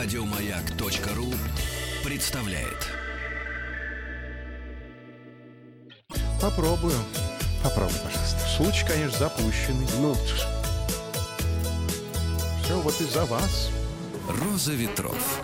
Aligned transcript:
Радиомаяк.ру 0.00 1.26
представляет. 2.04 2.86
Попробую. 6.40 6.94
Попробуй, 7.64 7.96
пожалуйста. 8.04 8.38
Случай, 8.56 8.86
конечно, 8.86 9.18
запущенный. 9.18 9.88
Ну, 9.98 10.14
все 12.62 12.80
вот 12.80 13.00
из-за 13.00 13.24
вас. 13.24 13.72
Роза 14.28 14.70
ветров. 14.70 15.42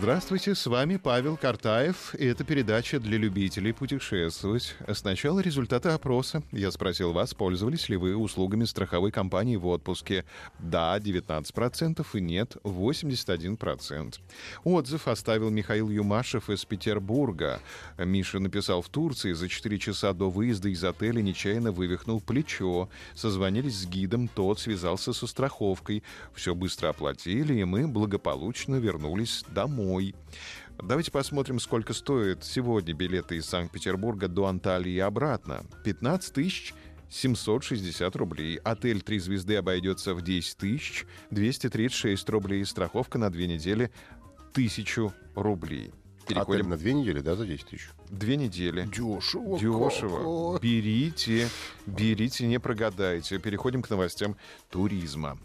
Здравствуйте, 0.00 0.54
с 0.54 0.64
вами 0.66 0.96
Павел 0.96 1.36
Картаев, 1.36 2.14
и 2.14 2.24
это 2.24 2.42
передача 2.42 2.98
для 2.98 3.18
любителей 3.18 3.74
путешествовать. 3.74 4.74
Сначала 4.94 5.40
результаты 5.40 5.90
опроса. 5.90 6.42
Я 6.52 6.70
спросил 6.70 7.12
вас, 7.12 7.34
пользовались 7.34 7.90
ли 7.90 7.98
вы 7.98 8.16
услугами 8.16 8.64
страховой 8.64 9.10
компании 9.10 9.56
в 9.56 9.66
отпуске. 9.66 10.24
Да, 10.58 10.98
19%, 10.98 12.06
и 12.14 12.20
нет, 12.22 12.56
81%. 12.64 14.14
Отзыв 14.64 15.06
оставил 15.06 15.50
Михаил 15.50 15.90
Юмашев 15.90 16.48
из 16.48 16.64
Петербурга. 16.64 17.60
Миша 17.98 18.38
написал 18.38 18.80
в 18.80 18.88
Турции, 18.88 19.34
за 19.34 19.50
4 19.50 19.78
часа 19.78 20.14
до 20.14 20.30
выезда 20.30 20.70
из 20.70 20.82
отеля 20.82 21.20
нечаянно 21.20 21.72
вывихнул 21.72 22.22
плечо. 22.22 22.88
Созвонились 23.14 23.82
с 23.82 23.86
гидом, 23.86 24.28
тот 24.28 24.60
связался 24.60 25.12
со 25.12 25.26
страховкой. 25.26 26.02
Все 26.34 26.54
быстро 26.54 26.88
оплатили, 26.88 27.52
и 27.52 27.64
мы 27.64 27.86
благополучно 27.86 28.76
вернулись 28.76 29.44
домой 29.48 29.89
домой. 29.90 30.14
Давайте 30.82 31.10
посмотрим, 31.10 31.60
сколько 31.60 31.92
стоит 31.92 32.44
сегодня 32.44 32.94
билеты 32.94 33.36
из 33.36 33.46
Санкт-Петербурга 33.46 34.28
до 34.28 34.46
Анталии 34.46 34.92
и 34.92 34.98
обратно. 34.98 35.62
15 35.84 36.32
тысяч 36.32 36.74
760 37.10 38.16
рублей. 38.16 38.56
Отель 38.56 39.02
«Три 39.02 39.18
звезды» 39.18 39.56
обойдется 39.56 40.14
в 40.14 40.22
10 40.22 40.56
тысяч 40.56 41.06
236 41.30 42.28
рублей. 42.30 42.64
Страховка 42.64 43.18
на 43.18 43.30
две 43.30 43.46
недели 43.46 43.90
1000 44.52 45.12
рублей. 45.34 45.92
Переходим 46.26 46.60
Отель 46.60 46.70
на 46.70 46.76
две 46.76 46.94
недели, 46.94 47.20
да, 47.20 47.34
за 47.34 47.46
10 47.46 47.66
тысяч? 47.66 47.90
Две 48.08 48.36
недели. 48.36 48.86
Дешево. 48.86 49.58
Дешево. 49.58 50.52
Как? 50.54 50.62
Берите, 50.62 51.48
берите, 51.90 52.46
не 52.46 52.58
прогадайте. 52.58 53.38
Переходим 53.38 53.82
к 53.82 53.90
новостям 53.90 54.36
туризма. 54.70 55.38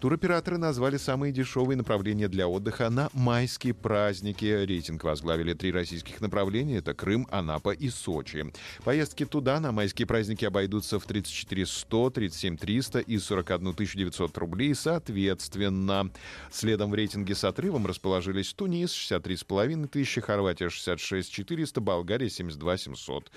Туроператоры 0.00 0.58
назвали 0.58 0.96
самые 0.96 1.32
дешевые 1.32 1.76
направления 1.76 2.28
для 2.28 2.48
отдыха 2.48 2.90
на 2.90 3.08
майские 3.12 3.74
праздники. 3.74 4.44
Рейтинг 4.44 5.04
возглавили 5.04 5.54
три 5.54 5.72
российских 5.72 6.20
направления. 6.20 6.78
Это 6.78 6.94
Крым, 6.94 7.26
Анапа 7.30 7.70
и 7.70 7.88
Сочи. 7.88 8.52
Поездки 8.84 9.24
туда 9.24 9.60
на 9.60 9.72
майские 9.72 10.06
праздники 10.06 10.44
обойдутся 10.44 10.98
в 10.98 11.04
34 11.04 11.66
100, 11.66 12.10
37 12.10 12.56
300 12.56 12.98
и 13.00 13.18
41 13.18 13.74
900 13.74 14.38
рублей 14.38 14.74
соответственно. 14.74 16.10
Следом 16.50 16.90
в 16.90 16.94
рейтинге 16.94 17.34
с 17.34 17.44
отрывом 17.44 17.86
расположились 17.86 18.52
Тунис 18.52 18.92
63,5 18.92 19.88
тысячи, 19.88 20.20
Хорватия 20.20 20.68
66 20.68 21.30
400, 21.30 21.80
Болгария 21.80 22.28
72 22.28 22.76
700. 22.76 23.30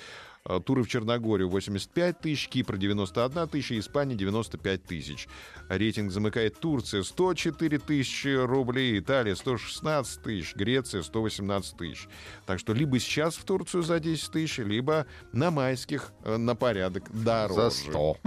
Э, 0.48 0.59
туры 0.64 0.84
в 0.84 0.88
Черногорию 0.88 1.50
85 1.50 2.20
тысяч, 2.20 2.48
Кипр 2.48 2.78
91 2.78 3.48
тысяча, 3.50 3.78
Испания 3.78 4.16
95 4.16 4.84
тысяч. 4.84 5.28
Рейтинг 5.70 6.12
замыкает 6.12 6.59
Турция 6.59 7.03
104 7.03 7.80
тысячи 7.80 8.34
рублей, 8.36 9.00
Италия 9.00 9.36
116 9.36 10.23
тысяч, 10.23 10.56
Греция 10.56 11.02
118 11.02 11.78
тысяч. 11.78 12.08
Так 12.45 12.59
что 12.59 12.73
либо 12.73 12.98
сейчас 13.00 13.36
в 13.36 13.44
Турцию 13.44 13.84
за 13.84 14.00
10 14.00 14.31
тысяч, 14.31 14.59
либо 14.59 15.06
на 15.34 15.52
майских 15.52 16.14
э, 16.23 16.38
на 16.38 16.56
порядок 16.56 17.12
дороже. 17.12 17.70
За 17.70 17.70
100. 17.70 18.18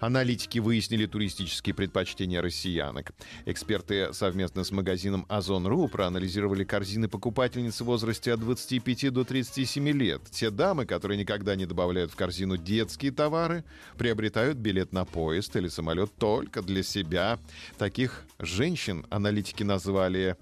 Аналитики 0.00 0.58
выяснили 0.58 1.06
туристические 1.06 1.74
предпочтения 1.74 2.40
россиянок. 2.40 3.12
Эксперты 3.46 4.12
совместно 4.12 4.64
с 4.64 4.70
магазином 4.70 5.26
Озон.ру 5.28 5.88
проанализировали 5.88 6.64
корзины 6.64 7.08
покупательниц 7.08 7.80
в 7.80 7.84
возрасте 7.84 8.32
от 8.32 8.40
25 8.40 9.12
до 9.12 9.24
37 9.24 9.88
лет. 9.90 10.22
Те 10.30 10.50
дамы, 10.50 10.86
которые 10.86 11.18
никогда 11.18 11.54
не 11.54 11.66
добавляют 11.66 12.10
в 12.10 12.16
корзину 12.16 12.56
детские 12.56 13.12
товары, 13.12 13.64
приобретают 13.98 14.58
билет 14.58 14.92
на 14.92 15.04
поезд 15.04 15.54
или 15.56 15.68
самолет 15.68 16.10
только 16.18 16.62
для 16.62 16.82
себя. 16.82 17.38
Таких 17.78 18.24
женщин 18.38 19.06
аналитики 19.10 19.62
назвали 19.62 20.36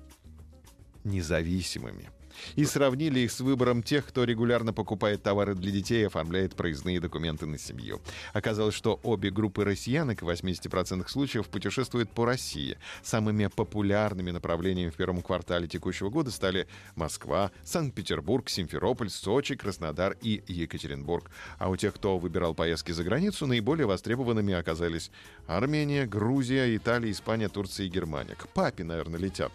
независимыми 1.04 2.10
и 2.56 2.64
сравнили 2.64 3.20
их 3.20 3.32
с 3.32 3.40
выбором 3.40 3.82
тех, 3.82 4.06
кто 4.06 4.24
регулярно 4.24 4.72
покупает 4.72 5.22
товары 5.22 5.54
для 5.54 5.70
детей 5.70 6.02
и 6.02 6.06
оформляет 6.06 6.54
проездные 6.54 7.00
документы 7.00 7.46
на 7.46 7.58
семью. 7.58 8.00
Оказалось, 8.32 8.74
что 8.74 9.00
обе 9.02 9.30
группы 9.30 9.64
россиянок 9.64 10.22
в 10.22 10.28
80% 10.28 11.08
случаев 11.08 11.48
путешествуют 11.48 12.10
по 12.10 12.24
России. 12.24 12.78
Самыми 13.02 13.46
популярными 13.46 14.30
направлениями 14.30 14.90
в 14.90 14.96
первом 14.96 15.22
квартале 15.22 15.66
текущего 15.66 16.10
года 16.10 16.30
стали 16.30 16.66
Москва, 16.96 17.50
Санкт-Петербург, 17.64 18.48
Симферополь, 18.48 19.10
Сочи, 19.10 19.54
Краснодар 19.54 20.16
и 20.20 20.42
Екатеринбург. 20.46 21.30
А 21.58 21.68
у 21.68 21.76
тех, 21.76 21.94
кто 21.94 22.18
выбирал 22.18 22.54
поездки 22.54 22.92
за 22.92 23.04
границу, 23.04 23.46
наиболее 23.46 23.86
востребованными 23.86 24.54
оказались 24.54 25.10
Армения, 25.46 26.06
Грузия, 26.06 26.76
Италия, 26.76 27.10
Испания, 27.10 27.48
Турция 27.48 27.86
и 27.86 27.88
Германия. 27.88 28.34
К 28.34 28.48
папе, 28.48 28.84
наверное, 28.84 29.20
летят. 29.20 29.52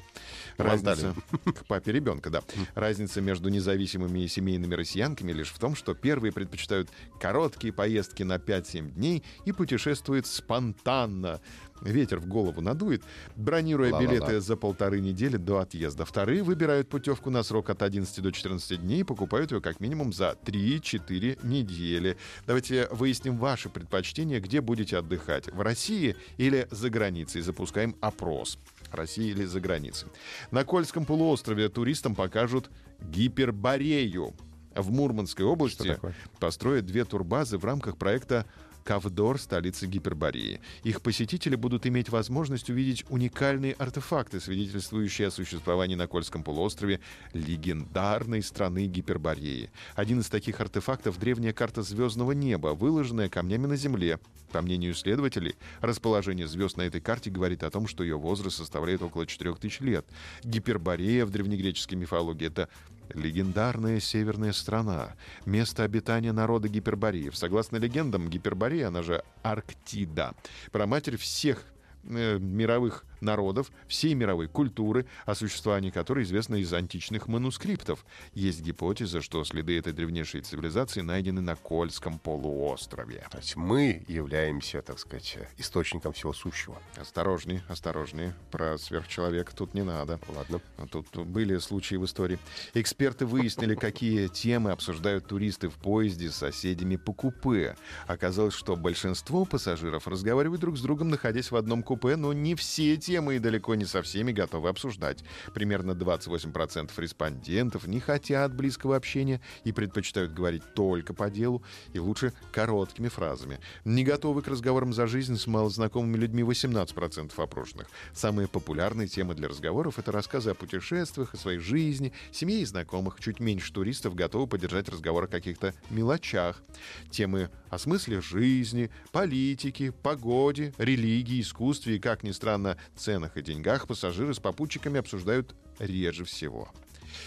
Разница... 0.58 1.16
К 1.46 1.66
папе 1.66 1.92
ребенка, 1.92 2.30
да. 2.30 2.44
Разница 2.76 3.22
между 3.22 3.50
независимыми 3.50 4.20
и 4.20 4.28
семейными 4.28 4.76
россиянками 4.76 5.32
лишь 5.32 5.50
в 5.50 5.58
том, 5.60 5.76
что 5.76 5.94
первые 5.96 6.32
предпочитают 6.32 6.90
короткие 7.20 7.74
поездки 7.74 8.24
на 8.24 8.36
5-7 8.36 8.92
дней 8.92 9.24
и 9.46 9.54
путешествуют 9.54 10.28
спонтанно. 10.28 11.40
Ветер 11.82 12.20
в 12.20 12.28
голову 12.28 12.62
надует, 12.62 13.04
бронируя 13.36 13.92
Ла-ла-ла. 13.92 14.10
билеты 14.10 14.40
за 14.40 14.56
полторы 14.56 15.02
недели 15.02 15.38
до 15.38 15.60
отъезда. 15.60 16.06
Вторые 16.06 16.42
выбирают 16.42 16.90
путевку 16.90 17.30
на 17.30 17.44
срок 17.44 17.70
от 17.70 17.82
11 17.82 18.22
до 18.22 18.32
14 18.32 18.82
дней 18.82 19.02
и 19.02 19.04
покупают 19.04 19.52
ее 19.52 19.62
как 19.62 19.80
минимум 19.80 20.14
за 20.14 20.38
3-4 20.46 21.46
недели. 21.46 22.18
Давайте 22.48 22.88
выясним 22.92 23.38
ваши 23.38 23.70
предпочтения, 23.70 24.40
где 24.40 24.62
будете 24.62 24.98
отдыхать. 24.98 25.52
В 25.52 25.62
России 25.62 26.16
или 26.38 26.68
за 26.72 26.90
границей. 26.90 27.42
Запускаем 27.42 27.96
опрос. 28.00 28.58
России 28.94 29.30
или 29.30 29.46
за 29.46 29.60
границей. 29.60 30.10
На 30.52 30.64
Кольском 30.64 31.06
полуострове 31.06 31.70
туристам 31.70 32.16
покажут 32.16 32.70
гиперборею. 33.02 34.34
В 34.76 34.92
Мурманской 34.92 35.46
области 35.46 35.98
построят 36.40 36.86
две 36.86 37.06
турбазы 37.06 37.58
в 37.58 37.66
рамках 37.66 37.98
проекта 37.98 38.46
Кавдор, 38.86 39.40
столица 39.40 39.88
Гипербореи. 39.88 40.62
Их 40.84 41.02
посетители 41.02 41.56
будут 41.56 41.88
иметь 41.88 42.10
возможность 42.10 42.70
увидеть 42.70 43.04
уникальные 43.10 43.74
артефакты, 43.74 44.40
свидетельствующие 44.40 45.30
о 45.30 45.32
существовании 45.32 45.96
на 45.96 46.06
Кольском 46.06 46.44
полуострове 46.44 47.00
легендарной 47.34 48.44
страны 48.44 48.86
Гипербореи. 48.86 49.72
Один 49.96 50.20
из 50.20 50.30
таких 50.30 50.62
артефактов— 50.62 51.18
древняя 51.20 51.52
карта 51.52 51.82
звездного 51.82 52.34
неба, 52.34 52.76
выложенная 52.76 53.28
камнями 53.28 53.66
на 53.66 53.76
Земле. 53.76 54.20
По 54.52 54.62
мнению 54.62 54.94
исследователей, 54.94 55.56
расположение 55.82 56.48
звезд 56.48 56.78
на 56.78 56.84
этой 56.84 57.02
карте 57.02 57.32
говорит 57.32 57.64
о 57.64 57.72
том, 57.72 57.88
что 57.88 58.04
ее 58.04 58.18
возраст 58.18 58.58
составляет 58.58 59.02
около 59.02 59.26
4000 59.26 59.82
лет. 59.82 60.06
Гиперборея 60.44 61.26
в 61.26 61.32
древнегреческой 61.32 61.98
мифологии— 61.98 62.46
это 62.48 62.70
Легендарная 63.14 64.00
северная 64.00 64.54
страна, 64.54 65.16
место 65.46 65.84
обитания 65.84 66.32
народа 66.32 66.68
гипербореев. 66.68 67.36
Согласно 67.36 67.78
легендам, 67.78 68.30
гиперборея, 68.30 68.88
она 68.88 69.02
же 69.04 69.24
Арктида, 69.44 70.34
проматерь 70.72 71.18
всех 71.18 71.64
э, 72.04 72.38
мировых 72.40 73.06
народов 73.22 73.72
всей 73.88 74.14
мировой 74.14 74.48
культуры, 74.48 75.06
о 75.26 75.36
существовании 75.36 75.90
которой 75.90 76.24
известно 76.24 76.56
из 76.56 76.74
античных 76.74 77.28
манускриптов. 77.28 78.06
Есть 78.34 78.62
гипотеза, 78.62 79.22
что 79.22 79.44
следы 79.44 79.78
этой 79.78 79.94
древнейшей 79.94 80.42
цивилизации 80.42 81.02
найдены 81.02 81.42
на 81.42 81.56
Кольском 81.56 82.20
полуострове. 82.20 83.26
То 83.32 83.38
есть 83.38 83.56
мы 83.56 84.04
являемся, 84.08 84.82
так 84.82 85.00
сказать, 85.00 85.38
источником 85.58 86.14
всего 86.14 86.34
сущего. 86.34 86.78
Осторожнее, 86.98 87.64
осторожнее. 87.68 88.36
Про 88.52 88.78
сверхчеловека 88.78 89.56
тут 89.56 89.74
не 89.74 89.84
надо. 89.84 90.20
Ладно. 90.30 90.62
Тут 90.92 91.08
были 91.26 91.58
случаи 91.58 91.96
в 91.96 92.06
истории. 92.06 92.40
Эксперты 92.74 93.26
выяснили, 93.26 93.76
какие 93.76 94.28
темы 94.28 94.72
обсуждают 94.72 95.28
туристы 95.28 95.70
в 95.70 95.76
поезде 95.76 96.30
с 96.30 96.36
соседями 96.36 96.96
по 96.96 97.14
купе. 97.14 97.76
Оказалось, 98.08 98.54
что 98.54 98.76
большинство 98.76 99.46
пассажиров 99.46 100.08
разговаривают 100.08 100.62
друг 100.62 100.78
с 100.78 100.82
другом, 100.82 101.10
находясь 101.10 101.52
в 101.52 101.56
одном 101.56 101.84
купе, 101.84 102.16
но 102.16 102.34
не 102.34 102.56
все 102.56 102.98
темы 103.06 103.36
и 103.36 103.40
далеко 103.40 103.76
не 103.76 103.86
со 103.86 104.02
всеми 104.02 104.32
готовы 104.32 104.68
обсуждать. 104.70 105.24
Примерно 105.54 105.92
28% 105.92 106.90
респондентов 106.98 107.86
не 107.86 108.00
хотят 108.00 108.56
близкого 108.56 108.96
общения 108.96 109.42
и 109.64 109.72
предпочитают 109.72 110.34
говорить 110.34 110.64
только 110.74 111.14
по 111.14 111.30
делу 111.30 111.62
и 111.94 112.00
лучше 112.00 112.34
короткими 112.52 113.10
фразами. 113.10 113.60
Не 113.84 114.04
готовы 114.04 114.42
к 114.42 114.48
разговорам 114.48 114.92
за 114.92 115.06
жизнь 115.06 115.38
с 115.38 115.46
малознакомыми 115.46 116.18
людьми 116.18 116.42
18% 116.42 117.32
опрошенных. 117.38 117.88
Самые 118.12 118.48
популярные 118.48 119.08
темы 119.08 119.36
для 119.36 119.50
разговоров— 119.50 119.96
это 120.00 120.12
рассказы 120.12 120.50
о 120.50 120.56
путешествиях, 120.56 121.36
о 121.36 121.38
своей 121.38 121.60
жизни, 121.60 122.12
семье 122.32 122.62
и 122.62 122.66
знакомых. 122.66 123.20
Чуть 123.20 123.40
меньше 123.40 123.72
туристов 123.72 124.16
готовы 124.16 124.48
поддержать 124.48 124.90
разговор 124.90 125.26
о 125.26 125.28
каких-то 125.28 125.76
мелочах. 125.92 126.64
Темы 127.12 127.52
о 127.70 127.78
смысле 127.78 128.22
жизни, 128.22 128.90
политике, 129.12 129.92
погоде, 129.92 130.74
религии, 130.78 131.42
искусстве 131.42 131.98
и, 131.98 132.00
как 132.00 132.24
ни 132.24 132.32
странно, 132.32 132.78
ценах 132.96 133.38
и 133.38 133.42
деньгах 133.42 133.88
пассажиры 133.88 134.34
с 134.34 134.40
попутчиками 134.40 135.00
обсуждают 135.00 135.56
реже 135.80 136.26
всего. 136.26 136.70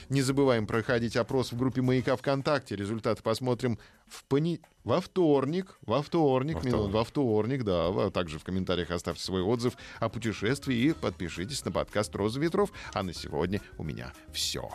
Не 0.09 0.23
забываем 0.23 0.67
проходить 0.67 1.17
опрос 1.17 1.53
в 1.53 1.57
группе 1.57 1.83
«Маяка 1.83 2.17
ВКонтакте». 2.17 2.77
Результаты 2.77 3.23
посмотрим 3.23 3.79
в 4.07 4.25
пони... 4.25 4.61
во 4.85 5.01
вторник. 5.01 5.79
Во 5.83 6.03
вторник, 6.03 6.57
Во 6.57 6.61
минут, 6.61 6.79
вторник. 6.81 6.95
во 6.95 7.05
вторник, 7.05 7.65
да. 7.65 7.87
А 7.89 8.11
Также 8.11 8.39
в 8.39 8.45
комментариях 8.45 8.91
оставьте 8.91 9.23
свой 9.23 9.43
отзыв 9.43 9.75
о 9.99 10.09
путешествии 10.09 10.77
и 10.77 10.93
подпишитесь 10.93 11.65
на 11.65 11.73
подкаст 11.73 12.15
«Роза 12.15 12.41
ветров». 12.41 12.73
А 12.93 13.03
на 13.03 13.15
сегодня 13.15 13.61
у 13.77 13.83
меня 13.83 14.13
все. 14.33 14.69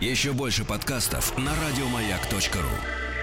Еще 0.00 0.32
больше 0.32 0.64
подкастов 0.64 1.36
на 1.38 1.54
радиомаяк.ру. 1.54 3.13